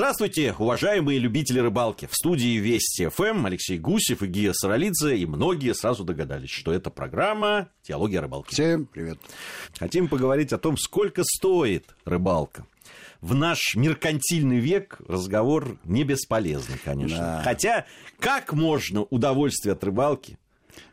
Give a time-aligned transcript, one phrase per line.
[0.00, 2.08] Здравствуйте, уважаемые любители рыбалки.
[2.10, 5.18] В студии Вести ФМ Алексей Гусев и Гия Саралидзе.
[5.18, 8.50] И многие сразу догадались, что это программа «Теология рыбалки».
[8.50, 9.18] Всем привет.
[9.78, 12.64] Хотим поговорить о том, сколько стоит рыбалка.
[13.20, 17.18] В наш меркантильный век разговор не бесполезный, конечно.
[17.18, 17.42] Да.
[17.44, 17.84] Хотя,
[18.18, 20.38] как можно удовольствие от рыбалки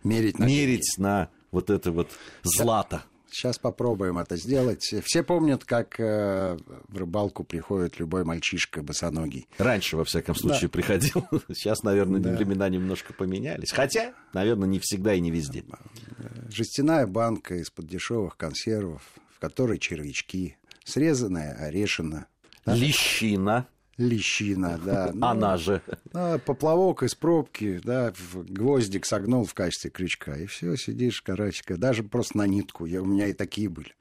[0.04, 2.10] мерить на, мерить на вот это вот
[2.44, 3.04] злато?
[3.30, 4.84] Сейчас попробуем это сделать.
[5.04, 6.58] Все помнят, как э,
[6.88, 9.48] в рыбалку приходит любой мальчишка босоногий.
[9.58, 10.70] Раньше, во всяком случае, да.
[10.70, 11.28] приходил.
[11.54, 12.32] Сейчас, наверное, да.
[12.36, 13.72] времена немножко поменялись.
[13.72, 15.64] Хотя, наверное, не всегда и не везде.
[16.50, 19.02] Жестяная банка из-под дешевых консервов,
[19.36, 22.28] в которой червячки, срезанная орешина.
[22.66, 22.76] Да?
[22.76, 25.12] Лещина лещина, да.
[25.14, 25.82] Ну, Она же.
[26.14, 32.04] Да, поплавок из пробки, да, гвоздик согнул в качестве крючка, и все, сидишь, карасика, даже
[32.04, 33.96] просто на нитку, я, у меня и такие были.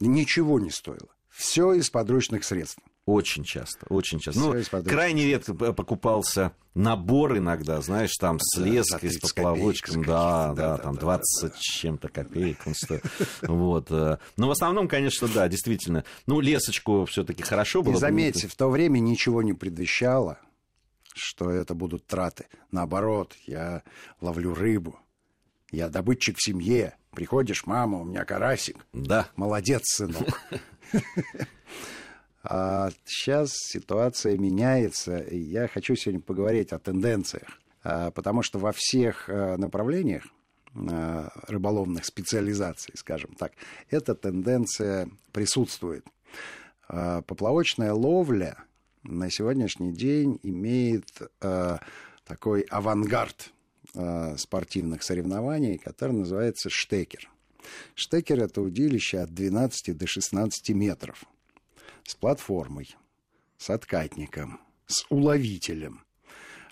[0.00, 1.08] Ничего не стоило.
[1.28, 2.80] Все из подручных средств.
[3.08, 4.38] Очень часто, очень часто.
[4.38, 10.76] Ну, крайне редко покупался набор иногда, знаешь, там с леской, с поплавочком, да, да, да,
[10.76, 13.02] там 20 с чем-то копеек он стоит.
[13.40, 13.90] Вот.
[13.90, 14.18] Э.
[14.36, 16.04] Но в основном, конечно, да, действительно.
[16.26, 17.94] Ну, лесочку все таки хорошо было.
[17.94, 20.38] И заметьте, в то время ничего не предвещало,
[21.14, 22.44] что это будут траты.
[22.72, 23.84] Наоборот, я
[24.20, 25.00] ловлю рыбу,
[25.70, 26.94] я добытчик в семье.
[27.12, 28.76] Приходишь, мама, у меня карасик.
[28.92, 29.30] Да.
[29.34, 30.42] Молодец, сынок.
[32.50, 38.72] А сейчас ситуация меняется, и я хочу сегодня поговорить о тенденциях, а, потому что во
[38.72, 40.24] всех а, направлениях
[40.74, 43.52] а, рыболовных специализаций, скажем так,
[43.90, 46.06] эта тенденция присутствует.
[46.86, 48.56] Поплавочная ловля
[49.02, 51.04] на сегодняшний день имеет
[52.24, 53.52] такой авангард
[54.38, 57.30] спортивных соревнований, который называется штекер.
[57.94, 61.24] Штекер– это удилище от 12 до 16 метров–
[62.08, 62.96] с платформой,
[63.58, 66.00] с откатником, с уловителем.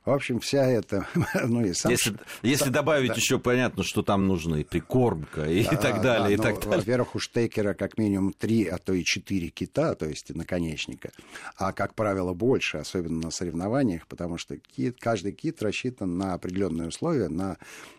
[0.07, 1.07] В общем, вся эта...
[1.47, 1.91] Ну, и сам...
[1.91, 3.15] Если, если добавить да.
[3.17, 6.43] еще, понятно, что там нужна и прикормка, и, да, и так далее, да, и ну,
[6.43, 6.79] так далее.
[6.79, 11.11] Во-первых, у штекера как минимум три, а то и четыре кита, то есть наконечника.
[11.57, 16.89] А, как правило, больше, особенно на соревнованиях, потому что кит, каждый кит рассчитан на определенные
[16.89, 17.59] условия, на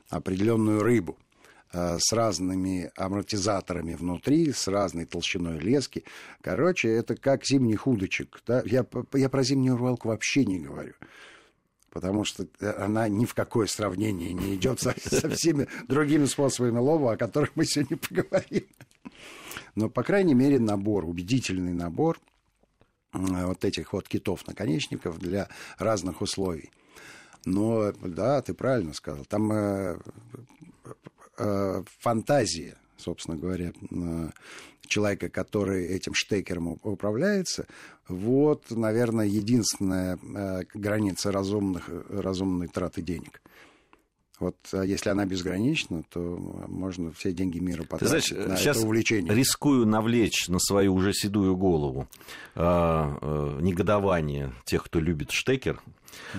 [0.10, 1.20] определенную рыбу.
[1.74, 6.06] Э, с разными амортизаторами внутри, с разной толщиной лески.
[6.42, 8.42] Короче, это как зимних удочек.
[8.48, 8.64] Да?
[8.66, 10.94] Я, я про зимнюю рыбалку вообще не говорю
[11.90, 12.46] потому что
[12.78, 17.56] она ни в какое сравнение не идет со, со всеми другими способами лова, о которых
[17.56, 18.68] мы сегодня поговорим.
[19.74, 22.20] Но, по крайней мере, набор, убедительный набор
[23.14, 26.70] э, вот этих вот китов-наконечников для разных условий.
[27.46, 29.98] Но, да, ты правильно сказал, там э,
[30.86, 30.94] э,
[32.00, 34.30] фантазия, собственно говоря, э,
[34.88, 37.68] человека, который этим штекером управляется,
[38.08, 43.42] вот, наверное, единственная э, граница разумных, разумной траты денег.
[44.40, 46.20] Вот а если она безгранична, то
[46.68, 49.34] можно все деньги мира потратить Ты знаешь, на сейчас это увлечение.
[49.34, 52.08] рискую навлечь на свою уже седую голову
[52.54, 55.82] э, э, негодование тех, кто любит штекер.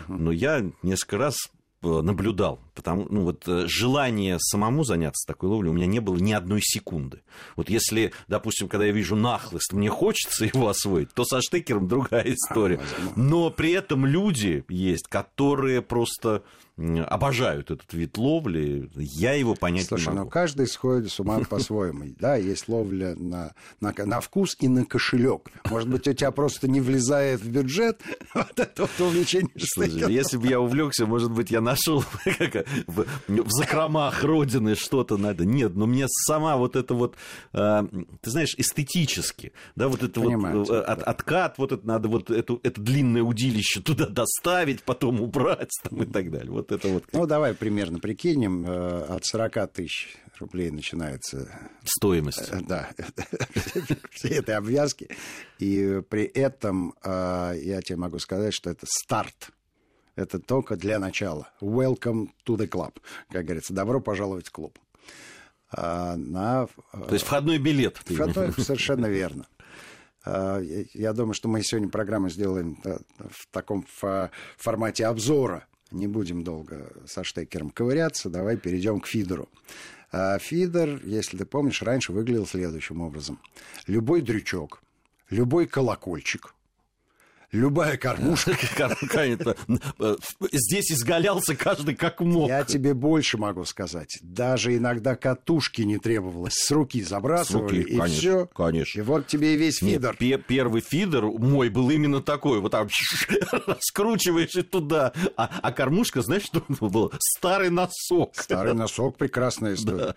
[0.07, 0.17] Угу.
[0.17, 5.71] Но я несколько раз Э, наблюдал, потому ну вот э, желание самому заняться такой ловлей
[5.71, 7.23] у меня не было ни одной секунды.
[7.57, 12.25] Вот если, допустим, когда я вижу нахлыст, мне хочется его освоить, то со штекером другая
[12.27, 12.81] история.
[13.15, 16.43] Но при этом люди есть, которые просто
[16.79, 20.25] обожают этот вид ловли, я его понять Слушай, не могу.
[20.25, 22.05] ну каждый сходит с ума по-своему.
[22.19, 25.51] Да, есть ловля на, на, на вкус и на кошелек.
[25.71, 28.01] Может быть, у тебя просто не влезает в бюджет
[28.35, 29.51] вот это вот увлечение.
[29.59, 32.05] Слушай, если бы я увлекся, может быть, я нашел
[32.87, 35.45] в, в закромах родины что-то надо.
[35.45, 37.17] Нет, но мне сама вот это вот,
[37.53, 37.83] э,
[38.21, 42.31] ты знаешь, эстетически, да, вот это Понимаю, вот э, от, откат, вот это надо вот
[42.31, 46.51] эту, это длинное удилище туда доставить, потом убрать там, и так далее.
[46.51, 47.05] Вот это вот.
[47.13, 48.65] Ну, давай примерно прикинем.
[48.67, 51.49] Э, от 40 тысяч рублей начинается...
[51.85, 52.51] Стоимость.
[52.67, 52.91] Да,
[54.11, 55.09] всей этой обвязки.
[55.59, 59.51] И при этом я тебе могу сказать, что это старт
[60.19, 61.49] это только для начала.
[61.61, 62.97] Welcome to the club,
[63.31, 63.73] как говорится.
[63.73, 64.77] Добро пожаловать в клуб.
[65.71, 66.67] А на...
[66.93, 67.99] То есть входной билет.
[67.99, 69.47] Входной, совершенно верно.
[70.25, 73.87] А, я думаю, что мы сегодня программу сделаем э, в таком
[74.57, 75.67] формате обзора.
[75.91, 78.29] Не будем долго со штекером ковыряться.
[78.29, 79.49] Давай перейдем к фидеру.
[80.13, 83.39] А, фидер, если ты помнишь, раньше выглядел следующим образом.
[83.87, 84.83] Любой дрючок,
[85.31, 86.55] любой колокольчик,
[87.51, 88.53] Любая кормушка.
[90.53, 92.49] Здесь изгалялся каждый как мог.
[92.49, 94.19] Я тебе больше могу сказать.
[94.21, 96.55] Даже иногда катушки не требовалось.
[96.55, 98.47] С руки забрасывали, и все.
[98.47, 99.01] Конечно.
[99.01, 100.15] И вот тебе и весь фидер.
[100.47, 102.61] первый фидер мой был именно такой.
[102.61, 102.89] Вот там
[103.81, 105.13] скручиваешь и туда.
[105.37, 107.13] А, а кормушка, знаешь, что был?
[107.19, 108.35] Старый носок.
[108.35, 110.15] Старый носок, прекрасная история.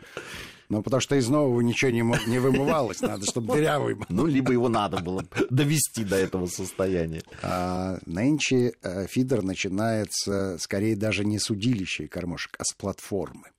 [0.71, 4.05] Ну, потому что из нового ничего не, не вымывалось, надо, чтобы дырявый был.
[4.07, 7.23] Ну, либо его надо было довести до этого состояния.
[7.43, 13.49] А, нынче э, фидер начинается скорее даже не с удилища и кормушек, а с платформы.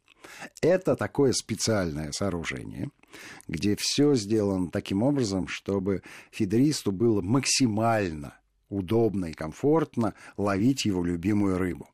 [0.63, 2.89] Это такое специальное сооружение,
[3.47, 8.39] где все сделано таким образом, чтобы фидеристу было максимально
[8.71, 11.91] удобно и комфортно ловить его любимую рыбу.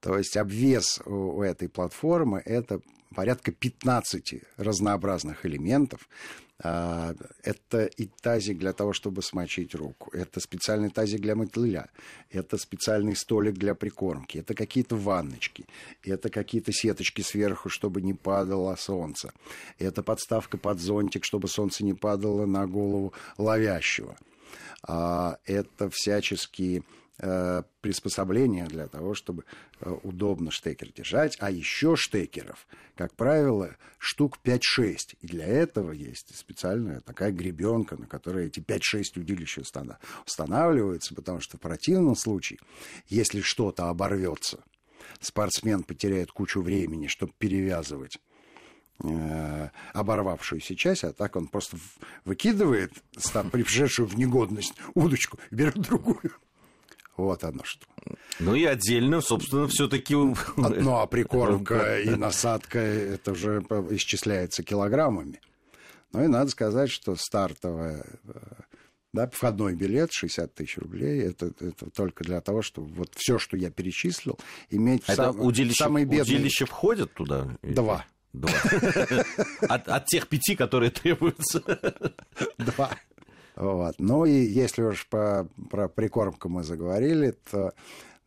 [0.00, 2.80] То есть обвес у этой платформы– это
[3.14, 6.08] порядка 15 разнообразных элементов.
[6.62, 10.10] А, это и тазик для того, чтобы смочить руку.
[10.12, 11.88] Это специальный тазик для мотыля.
[12.30, 14.38] Это специальный столик для прикормки.
[14.38, 15.66] Это какие-то ванночки.
[16.02, 19.32] Это какие-то сеточки сверху, чтобы не падало солнце.
[19.78, 24.16] Это подставка под зонтик, чтобы солнце не падало на голову ловящего.
[24.82, 26.82] А, это всяческие
[27.82, 29.44] приспособления для того, чтобы
[29.80, 31.36] э, удобно штекер держать.
[31.40, 35.16] А еще штекеров, как правило, штук 5-6.
[35.20, 39.62] И для этого есть специальная такая гребенка, на которой эти 5-6 удилища
[40.26, 42.58] устанавливаются, потому что в противном случае,
[43.08, 44.62] если что-то оборвется,
[45.20, 48.18] спортсмен потеряет кучу времени, чтобы перевязывать
[49.02, 51.76] э, оборвавшуюся часть, а так он просто
[52.24, 52.92] выкидывает
[53.32, 56.32] там, пришедшую в негодность удочку, берет другую.
[57.20, 57.86] Вот оно что.
[58.38, 60.14] Ну и отдельно, собственно, все-таки...
[60.14, 65.40] Ну а прикормка и насадка, это уже исчисляется килограммами.
[66.12, 68.32] Ну и надо сказать, что стартовая э,
[69.12, 73.56] да, входной билет 60 тысяч рублей, это, это только для того, чтобы вот все, что
[73.56, 74.38] я перечислил,
[74.70, 76.36] иметь это сам, удилище, самые бедные...
[76.36, 77.56] Удилище входят туда?
[77.62, 78.06] Два.
[78.32, 78.52] Два.
[79.62, 81.60] От, от тех пяти, которые требуются.
[82.58, 82.90] Два.
[83.60, 83.96] Вот.
[83.98, 87.74] Ну и если уж по, про прикормку мы заговорили, то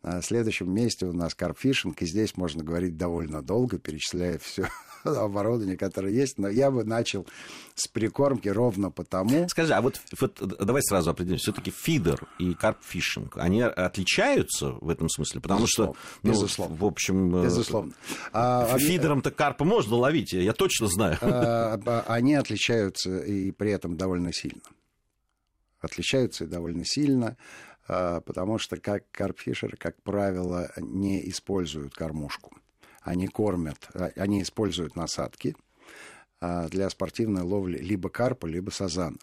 [0.04, 4.68] на следующем месте у нас карпфишинг, и здесь можно говорить довольно долго, перечисляя все
[5.04, 7.26] оборудование, которое есть, но я бы начал
[7.74, 9.48] с прикормки ровно потому...
[9.48, 15.08] Скажи, а вот, вот давай сразу определим, все-таки фидер и карпфишинг, они отличаются в этом
[15.08, 15.40] смысле?
[15.40, 16.76] Потому безусловно, что, ну, безусловно.
[16.76, 17.36] в общем...
[17.36, 17.92] Э, безусловно.
[18.32, 21.18] А, Фидером-то карпа можно ловить, я точно знаю.
[21.22, 24.60] А, они отличаются и при этом довольно сильно
[25.84, 27.36] отличаются довольно сильно,
[27.86, 32.52] а, потому что как карпфишеры, как правило, не используют кормушку.
[33.02, 35.56] Они кормят, а, они используют насадки
[36.40, 39.18] а, для спортивной ловли либо карпа, либо сазана.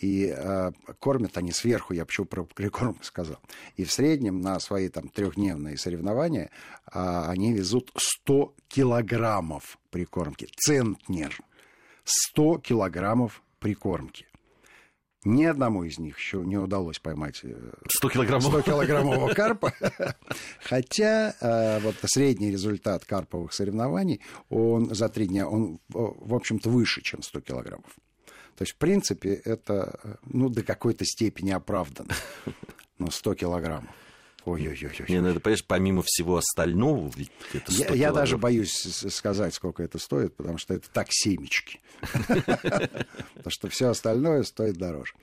[0.00, 3.38] И э, кормят они сверху, я почему про прикорм сказал.
[3.76, 6.50] И в среднем на свои там трехдневные соревнования
[6.92, 10.48] э, они везут 100 килограммов прикормки.
[10.56, 11.36] Центнер.
[12.04, 14.26] 100 килограммов прикормки.
[15.24, 17.42] Ни одному из них еще не удалось поймать
[17.88, 19.72] 100 килограммового, 100 килограммового карпа.
[20.62, 27.00] Хотя э, вот средний результат карповых соревнований, он за три дня, он, в общем-то, выше,
[27.02, 27.90] чем 100 килограммов.
[28.56, 32.14] То есть, в принципе, это ну, до какой-то степени оправдано.
[32.98, 33.90] Но 100 килограммов.
[34.44, 34.92] Ой-ой-ой.
[35.08, 38.72] Не, ну это, понимаешь, помимо всего остального, ведь это я, я даже боюсь
[39.10, 41.80] сказать, сколько это стоит, потому что это так семечки.
[42.02, 45.14] Потому что все остальное стоит дороже.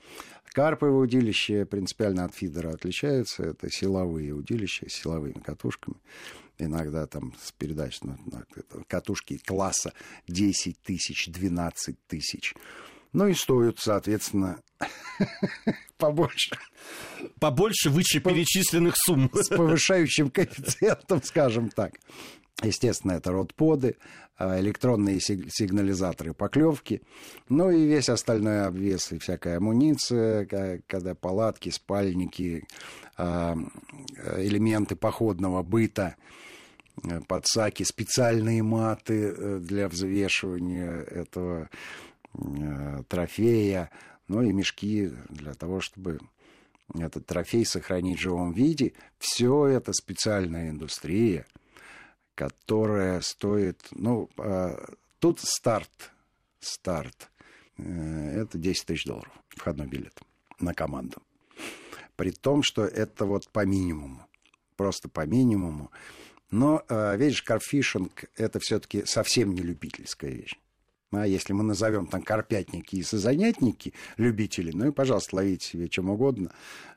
[0.52, 3.44] Карповые удилища принципиально от фидера отличаются.
[3.44, 5.96] Это силовые удилища с силовыми катушками.
[6.58, 8.18] Иногда там с передач на
[8.86, 9.92] катушки класса
[10.28, 12.54] 10 тысяч, 12 тысяч.
[13.12, 14.60] Ну и стоят, соответственно,
[15.96, 16.56] побольше.
[17.38, 19.30] Побольше вышеперечисленных сумм.
[19.32, 21.92] С повышающим коэффициентом, скажем так.
[22.62, 23.96] Естественно, это родподы,
[24.36, 27.02] а, электронные сигнализаторы поклевки,
[27.48, 30.46] ну и весь остальной обвес и всякая амуниция,
[30.86, 32.64] когда палатки, спальники,
[33.16, 33.56] а,
[34.36, 36.16] элементы походного быта,
[37.02, 41.68] э, подсаки, специальные маты э, для взвешивания этого
[42.34, 43.90] Э, трофея,
[44.32, 46.18] ну и мешки для того, чтобы
[46.94, 48.94] этот трофей сохранить в живом виде.
[49.18, 51.46] Все это специальная индустрия,
[52.34, 54.86] которая стоит, ну, э,
[55.18, 56.12] тут старт,
[56.60, 57.30] старт,
[57.76, 60.18] э, это 10 тысяч долларов, входной билет
[60.58, 61.22] на команду.
[62.16, 64.26] При том, что это вот по минимуму,
[64.76, 65.90] просто по минимуму.
[66.50, 66.84] Но,
[67.16, 70.54] видишь, карфишинг– это все-таки совсем не любительская вещь.
[71.12, 76.10] А если мы назовем там карпятники и созанятники, любители, ну и, пожалуйста, ловите себе чем
[76.10, 76.52] угодно.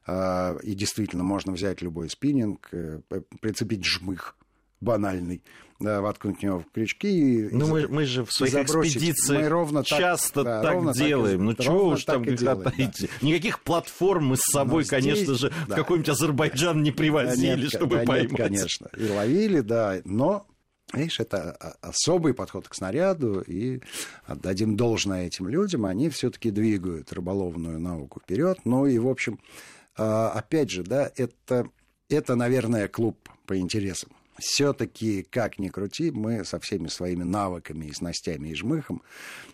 [0.08, 3.02] А, и действительно, можно взять любой спиннинг, э,
[3.42, 4.38] прицепить жмых
[4.80, 5.42] банальный,
[5.80, 7.50] да, воткнуть него в крючки.
[7.52, 11.48] Ну, мы, мы же в своих экспедициях мы ровно часто так, да, так ровно делаем.
[11.50, 13.10] Так, ну, чего уж там катаете.
[13.22, 13.28] Да.
[13.28, 15.74] Никаких платформ мы с собой, здесь, конечно же, да.
[15.74, 18.32] в какой-нибудь Азербайджан не привозили, нет, чтобы да, поймать.
[18.32, 18.90] Нет, конечно.
[18.96, 20.48] И ловили, да, но
[20.96, 23.82] Видишь, это особый подход к снаряду, и
[24.26, 28.60] отдадим должное этим людям, они все-таки двигают рыболовную науку вперед.
[28.64, 29.40] Ну и, в общем,
[29.98, 31.70] а, опять же, да, это,
[32.10, 34.10] это, наверное, клуб по интересам.
[34.38, 39.02] Все-таки, как ни крути, мы со всеми своими навыками и снастями и жмыхом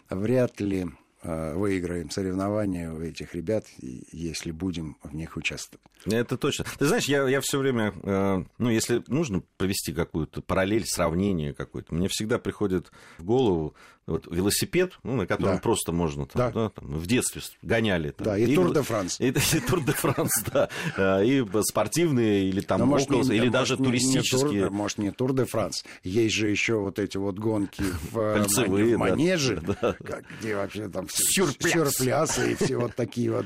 [0.10, 0.88] вряд ли
[1.24, 5.86] выиграем соревнования у этих ребят, если будем в них участвовать.
[6.06, 6.66] Это точно.
[6.80, 11.94] Ты знаешь, я, я все время, э, ну, если нужно провести какую-то параллель, сравнение какое-то,
[11.94, 13.76] мне всегда приходит в голову
[14.12, 15.62] вот, велосипед, ну, на котором да.
[15.62, 16.52] просто можно там, да.
[16.52, 18.12] Да, там, в детстве гоняли.
[18.12, 19.20] Там, да, и, и Тур де Франс.
[19.20, 20.70] И, и Тур де Франс, да.
[20.98, 24.54] Э, и спортивные, или там Но, около, может, или даже туристические.
[24.54, 25.84] Не тур, может, не Тур де Франс.
[26.04, 29.96] Есть же еще вот эти вот гонки в, Кольцевые, в манеже, да.
[30.40, 31.72] где вообще там сюрпляс.
[31.72, 33.46] сюрплясы и все вот такие вот,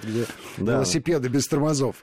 [0.58, 1.98] велосипеды без тормозов.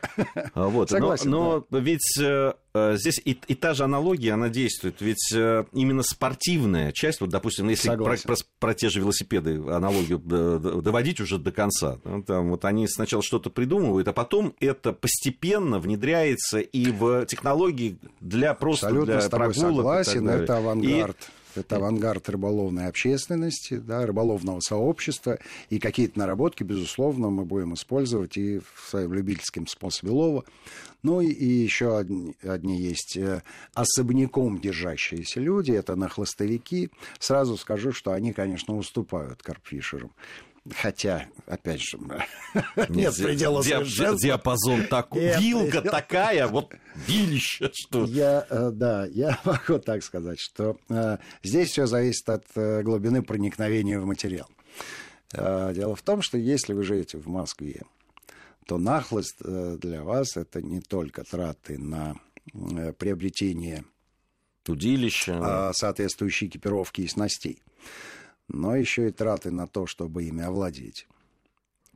[0.55, 0.91] А вот.
[0.91, 1.31] Согласен.
[1.31, 5.01] Но, но ведь э, э, здесь и, и та же аналогия, она действует.
[5.01, 10.19] Ведь э, именно спортивная часть, вот, допустим, если про, про, про те же велосипеды аналогию
[10.19, 15.79] доводить уже до конца, ну, там, вот они сначала что-то придумывают, а потом это постепенно
[15.79, 19.77] внедряется и в технологии для просто Абсолютно для с тобой прогулок.
[19.77, 21.17] согласен, это авангард.
[21.21, 25.39] И это авангард рыболовной общественности, да, рыболовного сообщества.
[25.71, 30.45] И какие-то наработки, безусловно, мы будем использовать и в своем любительском способе лова.
[31.03, 33.43] Ну и, и еще одни, одни есть э,
[33.75, 36.91] особняком держащиеся люди, это нахлостовики.
[37.19, 40.13] Сразу скажу, что они, конечно, уступают карпфишерам.
[40.71, 41.99] Хотя, опять же,
[42.89, 44.19] нет предела диап- совершенства.
[44.19, 46.73] Диапазон такой, вилка такая, вот
[47.07, 48.05] вилище, что...
[48.05, 53.23] Я, э, да, я могу так сказать, что э, здесь все зависит от э, глубины
[53.23, 54.49] проникновения в материал.
[55.33, 57.85] Дело в том, что если вы живете в Москве,
[58.67, 62.17] то нахлость для вас это не только траты на
[62.99, 63.87] приобретение
[64.69, 67.63] удилища, а соответствующей экипировки и снастей
[68.49, 71.07] но еще и траты на то, чтобы ими овладеть.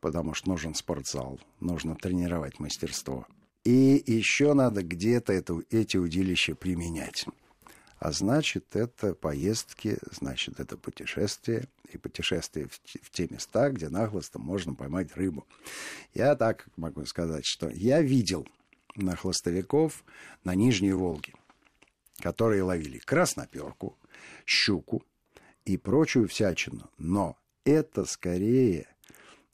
[0.00, 3.26] Потому что нужен спортзал, нужно тренировать мастерство.
[3.64, 7.26] И еще надо где-то это, эти удилища применять.
[7.98, 11.68] А значит, это поездки, значит, это путешествие.
[11.92, 15.46] И путешествие в, в те места, где нахлостом можно поймать рыбу.
[16.14, 18.46] Я так могу сказать, что я видел
[18.96, 20.04] нахлостовиков
[20.44, 21.34] на Нижней Волге,
[22.18, 23.96] которые ловили красноперку,
[24.44, 25.02] щуку,
[25.66, 26.88] и прочую всячину.
[26.96, 28.86] Но это скорее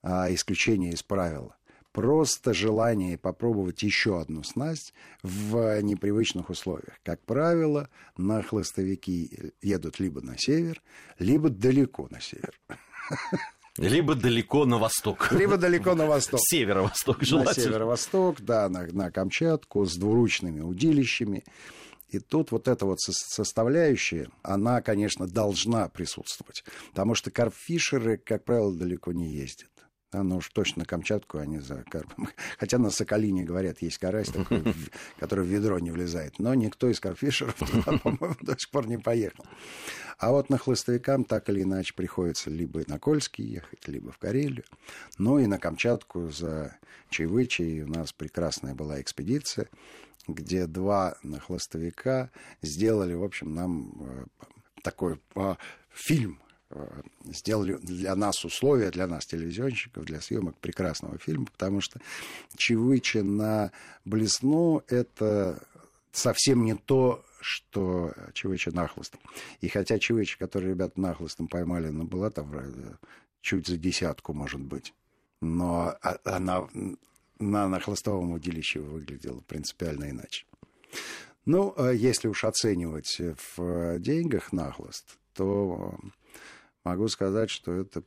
[0.02, 1.56] а, исключение из правила.
[1.92, 6.98] Просто желание попробовать еще одну снасть в непривычных условиях.
[7.02, 10.80] Как правило, на хлыстовики едут либо на север,
[11.18, 12.58] либо далеко на север.
[13.78, 15.32] Либо далеко на восток.
[15.32, 16.40] Либо далеко на восток.
[16.42, 17.54] Северо-восток желательно.
[17.54, 21.44] На северо-восток, да, на, на Камчатку с двуручными удилищами.
[22.12, 26.62] И тут вот эта вот составляющая, она, конечно, должна присутствовать.
[26.90, 29.70] Потому что карпфишеры, как правило, далеко не ездят.
[30.12, 32.28] Да, ну уж точно на Камчатку они за карпом.
[32.58, 34.62] Хотя на Соколине, говорят, есть карась такой,
[35.18, 36.38] который в ведро не влезает.
[36.38, 39.46] Но никто из карпфишеров туда, по-моему, до сих пор не поехал.
[40.18, 44.64] А вот на хлыстовикам так или иначе приходится либо на Кольский ехать, либо в Карелию.
[45.16, 46.76] Ну и на Камчатку за
[47.08, 49.68] Чайвычей у нас прекрасная была экспедиция
[50.28, 52.30] где два хлостовика
[52.62, 54.24] сделали, в общем, нам э,
[54.82, 55.56] такой э,
[55.90, 56.38] фильм
[57.24, 62.00] сделали для нас условия, для нас, телевизионщиков, для съемок прекрасного фильма, потому что
[62.56, 63.72] Чевычи на
[64.04, 65.62] Блесну— это
[66.12, 69.20] совсем не то, что Чевычи нахлостом.
[69.60, 72.52] И хотя Чевычи, который ребята нахлостом поймали, ну, была там
[73.40, 74.94] чуть за десятку, может быть.
[75.40, 76.68] Но а, она
[77.38, 80.46] на, на хлыстовом удилище выглядело принципиально иначе.
[81.44, 83.20] Ну, а если уж оценивать
[83.56, 85.98] в деньгах нахлост, то
[86.84, 88.02] могу сказать, что это...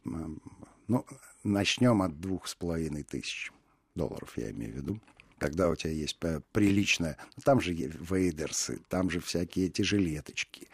[0.88, 1.06] Ну,
[1.44, 3.52] начнем от двух с половиной тысяч
[3.96, 5.02] долларов, я имею в виду,
[5.38, 6.18] когда у тебя есть
[6.52, 7.18] приличная...
[7.36, 10.68] Ну, там же вейдерсы, там же всякие эти жилеточки,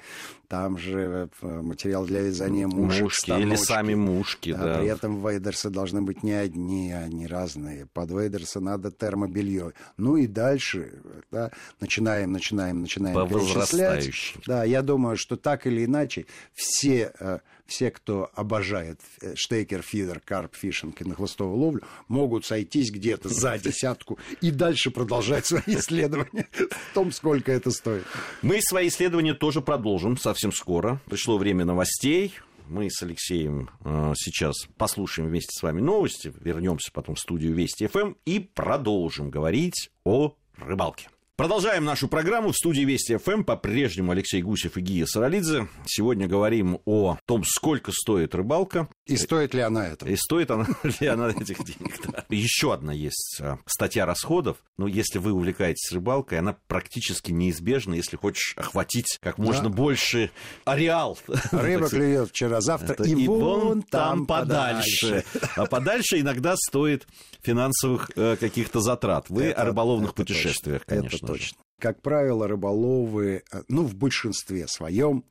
[0.48, 4.78] там же э, материал для вязания мушек, Мушки или сами мушки, да.
[4.78, 7.88] При этом вейдерсы должны быть не одни, а не разные.
[7.88, 9.74] Под вейдерсы надо термобелье.
[9.98, 10.94] Ну и дальше
[11.32, 14.36] да, начинаем, начинаем, начинаем По перечислять.
[14.46, 17.40] Да, я думаю, что так или иначе все э,
[17.72, 23.30] все, кто обожает э, штейкер, фидер, карп, фишинг и на хвостовую ловлю, могут сойтись где-то
[23.30, 28.06] за десятку и дальше продолжать свои исследования в том, сколько это стоит.
[28.42, 31.02] Мы свои исследования тоже продолжим совсем скоро.
[31.06, 32.34] Пришло время новостей.
[32.68, 37.88] Мы с Алексеем э, сейчас послушаем вместе с вами новости, вернемся потом в студию Вести
[37.88, 41.10] ФМ и продолжим говорить о рыбалке.
[41.42, 43.44] Продолжаем нашу программу в студии Вести ФМ.
[43.44, 45.70] По-прежнему Алексей Гусев и Гия Саралидзе.
[45.88, 48.88] Сегодня говорим о том, сколько стоит рыбалка.
[49.08, 50.08] И стоит ли она этого?
[50.08, 50.68] И стоит она
[51.00, 52.00] ли она этих денег.
[52.08, 52.26] Да.
[52.30, 54.58] Еще одна есть а, статья расходов.
[54.78, 59.76] Но если вы увлекаетесь рыбалкой, она практически неизбежна, если хочешь охватить как можно да.
[59.76, 60.30] больше
[60.66, 61.18] ареал.
[61.52, 65.24] Рыба клюет вчера-завтра и, и вон там подальше.
[65.56, 67.08] А подальше иногда стоит
[67.42, 69.26] финансовых э, каких-то затрат.
[69.30, 71.02] Вы это, о рыболовных путешествиях, точно.
[71.02, 71.31] конечно.
[71.32, 71.58] Точно.
[71.80, 75.24] Как правило, рыболовы, э, ну, в большинстве своем,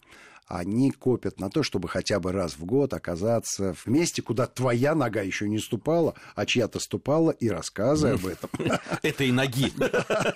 [0.50, 4.96] они копят на то, чтобы хотя бы раз в год оказаться в месте, куда твоя
[4.96, 8.50] нога еще не ступала, а чья-то ступала, и рассказы об этом.
[9.02, 9.72] Это и ноги.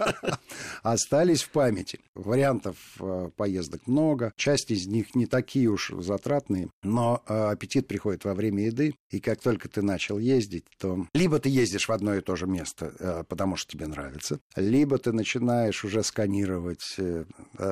[0.85, 1.99] Остались в памяти.
[2.14, 4.33] Вариантов э, поездок много.
[4.37, 8.94] Часть из них не такие уж затратные, но э, аппетит приходит во время еды.
[9.11, 12.47] И как только ты начал ездить, то либо ты ездишь в одно и то же
[12.47, 16.83] место, э, потому что тебе нравится, либо ты начинаешь уже сканировать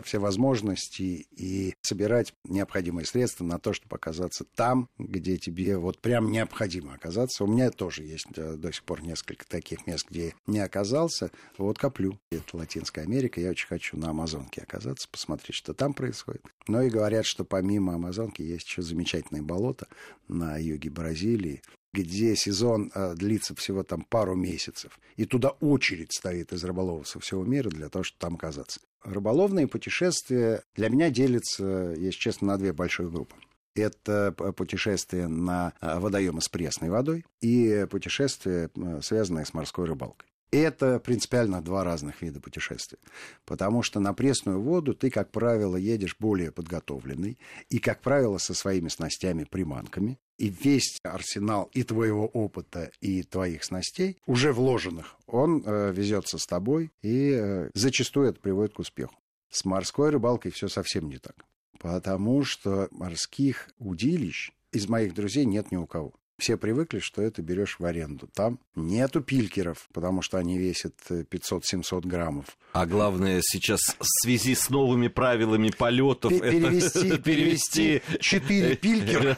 [0.04, 6.30] все возможности и собирать необходимые средства на то, чтобы оказаться там, где тебе вот прям
[6.30, 7.44] необходимо оказаться.
[7.44, 11.30] У меня тоже есть э, до сих пор несколько таких мест, где не оказался.
[11.58, 12.18] Вот коплю.
[12.30, 13.40] Это Латинская Америка.
[13.40, 16.42] Я очень хочу на Амазонке оказаться, посмотреть, что там происходит.
[16.68, 19.86] Но и говорят, что помимо Амазонки есть еще замечательные болота
[20.28, 21.62] на юге Бразилии,
[21.92, 27.20] где сезон э, длится всего там пару месяцев, и туда очередь стоит из рыболовов со
[27.20, 28.80] всего мира для того, чтобы там оказаться.
[29.04, 33.36] Рыболовные путешествия для меня делятся, если честно, на две большие группы.
[33.74, 40.28] Это путешествия на э, водоемы с пресной водой и путешествия, связанные с морской рыбалкой.
[40.52, 42.98] Это принципиально два разных вида путешествий.
[43.46, 47.38] Потому что на пресную воду ты, как правило, едешь более подготовленный
[47.70, 50.18] и, как правило, со своими снастями-приманками.
[50.38, 56.46] И весь арсенал и твоего опыта, и твоих снастей, уже вложенных, он э, везется с
[56.46, 59.14] тобой, и э, зачастую это приводит к успеху.
[59.50, 61.44] С морской рыбалкой все совсем не так.
[61.78, 66.14] Потому что морских удилищ из моих друзей нет ни у кого.
[66.38, 68.28] Все привыкли, что это берешь в аренду.
[68.34, 72.56] Там нету пилькеров, потому что они весят 500-700 граммов.
[72.72, 79.36] А главное сейчас в связи с новыми правилами полетов перевести, перевести 4 пилькера.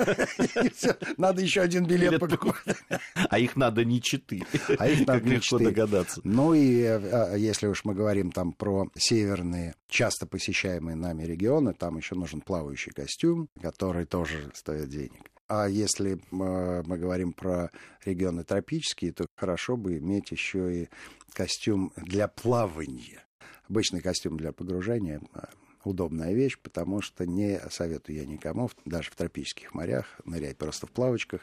[1.18, 2.76] Надо еще один билет покупать.
[3.30, 4.46] А их надо не 4.
[4.78, 5.64] А их надо не 4.
[5.64, 6.20] догадаться.
[6.24, 11.96] Ну и а, если уж мы говорим там про северные, часто посещаемые нами регионы, там
[11.96, 15.33] еще нужен плавающий костюм, который тоже стоит денег.
[15.46, 17.70] А если мы говорим про
[18.04, 20.88] регионы тропические, то хорошо бы иметь еще и
[21.32, 23.24] костюм для плавания.
[23.68, 25.48] Обычный костюм для погружения а,
[25.84, 30.92] удобная вещь, потому что не советую я никому, даже в тропических морях, нырять просто в
[30.92, 31.42] плавочках.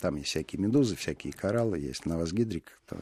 [0.00, 2.98] Там есть всякие медузы, всякие кораллы, есть новосгидрик, то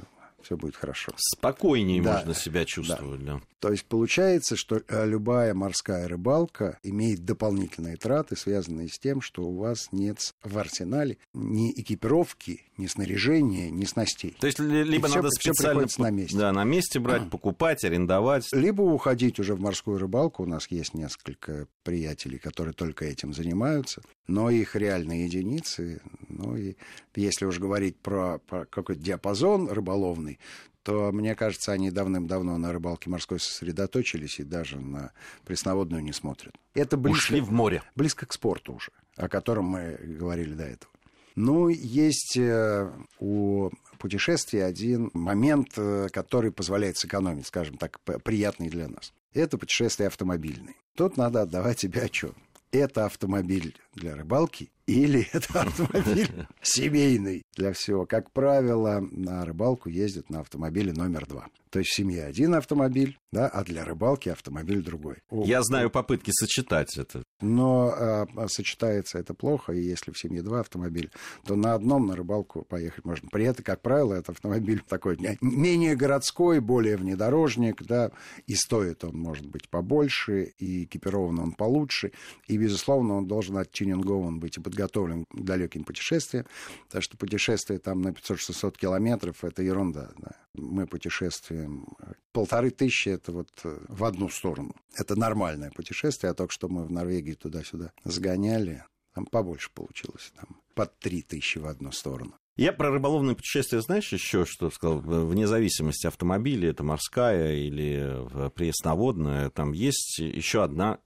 [0.47, 1.13] все будет хорошо.
[1.17, 3.35] Спокойнее да, можно себя чувствовать, да.
[3.35, 3.41] да.
[3.59, 9.43] То есть получается, что э, любая морская рыбалка имеет дополнительные траты, связанные с тем, что
[9.43, 14.37] у вас нет в арсенале ни экипировки, ни снаряжения, ни снастей.
[14.39, 16.37] То есть либо надо все, специально все на месте.
[16.37, 17.31] Да, на месте брать, а.
[17.31, 18.49] покупать, арендовать.
[18.53, 20.43] Либо уходить уже в морскую рыбалку.
[20.43, 26.01] У нас есть несколько приятелей, которые только этим занимаются, но их реальные единицы.
[26.29, 26.77] Ну и
[27.15, 30.39] если уж говорить про, про какой-то диапазон рыболовный,
[30.87, 35.11] то, мне кажется, они давным-давно на рыбалке морской сосредоточились и даже на
[35.45, 36.55] пресноводную не смотрят.
[36.75, 37.83] Это близко, Ушли в море.
[37.97, 40.93] Близко к спорту уже, о котором мы говорили до этого.
[41.37, 48.89] Ну, есть э, у путешествия один момент, э, который позволяет сэкономить, скажем так, приятный для
[48.89, 49.13] нас.
[49.35, 50.75] Это путешествие автомобильное.
[50.95, 52.35] Тут надо отдавать себе отчет.
[52.73, 56.31] Это автомобиль для рыбалки или это автомобиль
[56.63, 58.07] семейный для всего.
[58.07, 61.49] Как правило, на рыбалку ездят на автомобиле номер два.
[61.71, 65.17] То есть в семье один автомобиль, да, а для рыбалки автомобиль другой.
[65.31, 67.23] Я знаю попытки сочетать это.
[67.43, 71.11] Но э, сочетается это плохо, и если в семье два автомобиля,
[71.45, 73.29] то на одном на рыбалку поехать можно.
[73.31, 78.11] При этом, как правило, это автомобиль такой менее городской, более внедорожник, да,
[78.47, 82.13] и стоит он, может быть, побольше, и экипирован он получше,
[82.47, 86.47] и, безусловно, он должен оттюнингован быть и подготовлен к далеким путешествиям,
[86.85, 90.33] потому что путешествие там на 500-600 километров— это ерунда, да.
[90.55, 91.87] Мы путешествуем
[92.33, 94.75] полторы тысячи, это вот э, в одну сторону.
[94.95, 98.85] Это нормальное путешествие, а только что мы в Норвегии туда-сюда сгоняли,
[99.15, 102.35] там побольше получилось, там под три тысячи в одну сторону.
[102.57, 105.01] Я про рыболовное путешествие, знаешь, еще что сказал?
[105.01, 110.99] Вне зависимости автомобиля, это морская или пресноводная, там есть еще одна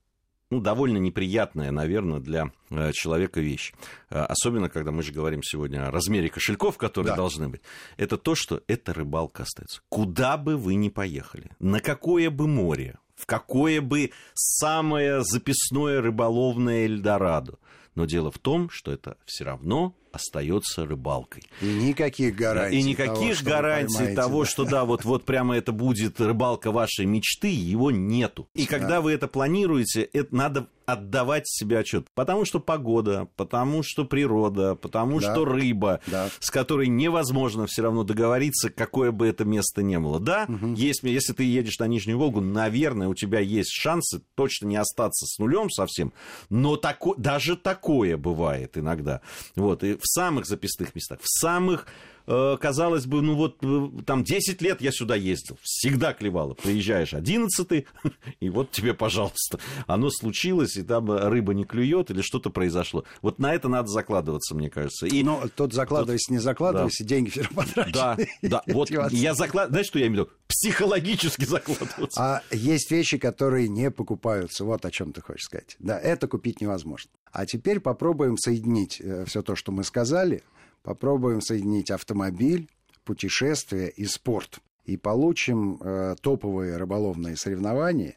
[0.51, 3.73] ну, довольно неприятная, наверное, для э, человека вещь.
[4.11, 7.17] Э, особенно, когда мы же говорим сегодня о размере кошельков, которые да.
[7.17, 7.63] должны быть.
[7.97, 9.81] Это то, что эта рыбалка остается.
[9.89, 16.87] Куда бы вы ни поехали, на какое бы море, в какое бы самое записное рыболовное
[16.87, 17.59] Эльдорадо.
[17.95, 21.44] Но дело в том, что это все равно остается рыбалкой.
[21.61, 22.79] И никаких гарантий.
[22.79, 24.51] И никаких того, гарантий того, да.
[24.51, 28.49] что да, вот, вот прямо это будет рыбалка вашей мечты, его нету.
[28.55, 28.79] И да.
[28.79, 32.07] когда вы это планируете, это надо отдавать себе отчет.
[32.14, 35.33] Потому что погода, потому что природа, потому да.
[35.33, 36.29] что рыба, да.
[36.40, 40.20] с которой невозможно все равно договориться, какое бы это место ни было.
[40.20, 40.75] Да, угу.
[40.75, 45.27] есть, если ты едешь на Нижнюю Волгу, наверное, у тебя есть шансы точно не остаться
[45.27, 46.12] с нулем совсем,
[46.49, 49.20] но тако, даже такое бывает иногда.
[49.57, 51.87] Вот, и в самых записных местах, в самых
[52.33, 56.55] Э, казалось бы, ну вот э, там 10 лет я сюда ездил, всегда клевало.
[56.55, 57.87] Приезжаешь 11
[58.41, 59.59] и вот тебе, пожалуйста,
[59.89, 63.05] оно случилось, и там рыба не клюет или что-то произошло.
[63.21, 65.07] Вот на это надо закладываться, мне кажется.
[65.07, 66.33] И Но тот закладывайся, тот...
[66.33, 67.09] не закладывайся, да.
[67.09, 67.93] деньги все равно потрачены.
[67.93, 70.37] Да, да, вот я закладываю, знаешь, что я имею в виду?
[70.47, 72.21] Психологически закладываться.
[72.21, 75.77] А есть вещи, которые не покупаются, вот о чем ты хочешь сказать.
[75.81, 77.11] Да, это купить невозможно.
[77.33, 80.43] А теперь попробуем соединить э, все то, что мы сказали–
[80.83, 82.69] попробуем соединить автомобиль,
[83.05, 84.61] путешествие и спорт.
[84.85, 88.16] И получим э, топовые рыболовные соревнования,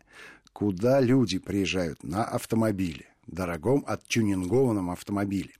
[0.54, 5.52] куда люди приезжают на автомобиле, дорогом оттюнингованном автомобиле.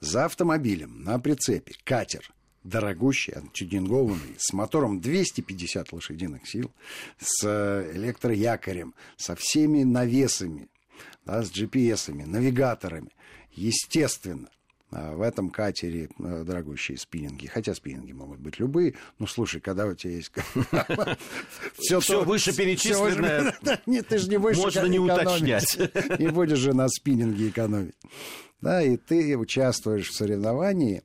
[0.00, 2.30] За автомобилем на прицепе катер,
[2.62, 6.70] дорогущий, оттюнингованный, с мотором 250 лошадиных сил,
[7.18, 10.68] с э, электроякорем, со всеми навесами,
[11.28, 13.10] да, с GPS-ами, навигаторами.
[13.52, 14.48] Естественно,
[14.90, 17.46] а, в этом катере э, дорогущие спиннинги.
[17.46, 18.94] Хотя спиннинги могут быть любые.
[19.18, 20.32] Ну, слушай, когда у тебя есть...
[21.78, 23.54] Все вышеперечисленное.
[23.86, 25.78] Нет, ты же не будешь Можно не уточнять.
[26.18, 27.96] Не будешь же на спиннинге экономить.
[28.62, 31.02] Да, и ты участвуешь в соревновании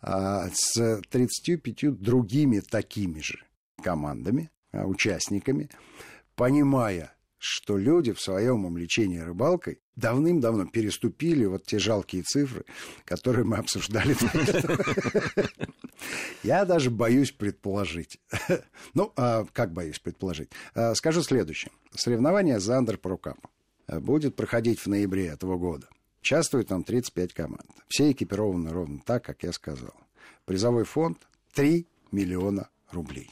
[0.00, 3.44] а, с 35 другими такими же
[3.82, 5.68] командами, а, участниками,
[6.34, 12.66] понимая, что люди в своем увлечении рыбалкой давным-давно переступили вот те жалкие цифры,
[13.06, 14.14] которые мы обсуждали.
[16.42, 18.20] Я даже боюсь предположить.
[18.92, 20.50] Ну, а как боюсь предположить?
[20.74, 21.72] А, скажу следующее.
[21.94, 23.38] Соревнование «Зандер по рукам»
[23.88, 25.88] будет проходить в ноябре этого года.
[26.20, 27.70] Участвует там 35 команд.
[27.88, 29.94] Все экипированы ровно так, как я сказал.
[30.44, 33.30] Призовой фонд 3 миллиона рублей.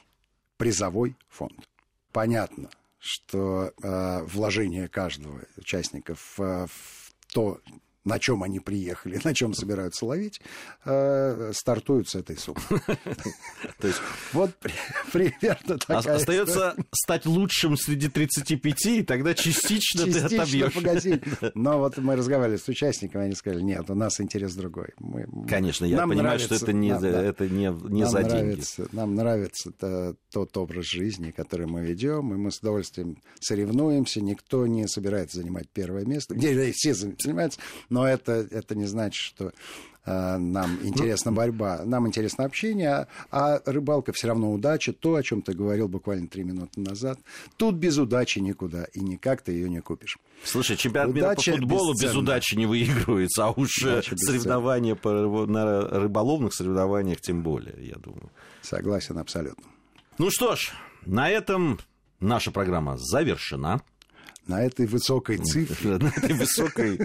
[0.57, 1.68] Призовой фонд.
[2.12, 7.61] Понятно, что э, вложение каждого участника в, в то,
[8.04, 10.40] на чем они приехали, на чем собираются ловить,
[10.84, 12.61] э, стартуют с этой суммы.
[13.78, 14.00] То есть
[14.32, 14.50] вот
[15.12, 20.72] примерно такая Остается стать лучшим среди 35, и тогда частично ты отобьешь.
[21.54, 24.88] Но вот мы разговаривали с участниками, они сказали, нет, у нас интерес другой.
[25.48, 28.62] Конечно, я понимаю, что это не за деньги.
[28.92, 29.72] Нам нравится
[30.32, 35.68] тот образ жизни, который мы ведем, и мы с удовольствием соревнуемся, никто не собирается занимать
[35.72, 39.53] первое место, где все занимаются, но это, это не значит, что
[40.05, 45.42] э, нам интересна борьба, нам интересно общение, а рыбалка все равно удача, то, о чем
[45.42, 47.18] ты говорил буквально три минуты назад.
[47.57, 50.18] Тут без удачи никуда, и никак ты ее не купишь.
[50.44, 52.11] Слушай, чемпионат мира по футболу бесценна.
[52.11, 57.77] без удачи не выигрывается, а уж э, удача соревнования по, на рыболовных соревнованиях тем более,
[57.87, 58.31] я думаю.
[58.62, 59.64] Согласен абсолютно.
[60.18, 60.72] Ну что ж,
[61.07, 61.79] на этом
[62.20, 63.83] наша программа завершена
[64.48, 65.98] на этой высокой цифре.
[65.98, 67.00] На этой высокой,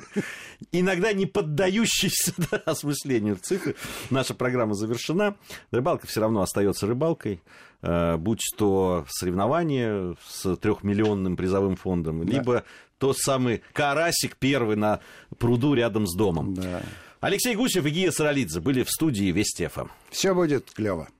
[0.71, 3.75] иногда не поддающейся да, осмыслению цифры.
[4.09, 5.35] Наша программа завершена.
[5.71, 7.41] Рыбалка все равно остается рыбалкой.
[7.81, 12.31] Э, будь то соревнование с трехмиллионным призовым фондом, да.
[12.31, 12.63] либо
[12.97, 15.01] тот самый карасик первый на
[15.37, 16.53] пруду рядом с домом.
[16.53, 16.81] Да.
[17.19, 19.87] Алексей Гусев и Гия Саралидзе были в студии Вести ФМ.
[20.09, 21.09] Все будет клево.